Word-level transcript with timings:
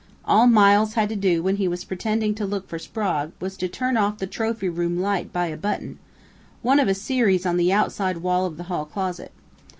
All 0.25 0.47
Miles 0.47 0.95
had 0.95 1.09
to 1.09 1.15
do 1.15 1.43
when 1.43 1.57
he 1.57 1.67
was 1.67 1.83
pretending 1.83 2.33
to 2.33 2.43
look 2.47 2.67
for 2.67 2.79
Sprague 2.79 3.33
was 3.39 3.55
to 3.57 3.67
turn 3.67 3.97
off 3.97 4.17
the 4.17 4.25
trophy 4.25 4.67
room 4.67 4.99
light 4.99 5.31
by 5.31 5.45
a 5.45 5.55
button 5.55 5.99
one 6.63 6.79
of 6.79 6.87
a 6.87 6.95
series 6.95 7.45
on 7.45 7.57
the 7.57 7.71
outside 7.71 8.17
wall 8.17 8.47
of 8.47 8.57
the 8.57 8.63
hall 8.63 8.85
closet. 8.85 9.31